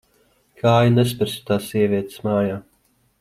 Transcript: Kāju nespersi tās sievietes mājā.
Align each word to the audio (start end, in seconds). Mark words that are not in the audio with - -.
Kāju 0.61 0.93
nespersi 0.95 1.43
tās 1.51 1.69
sievietes 1.75 2.25
mājā. 2.29 2.57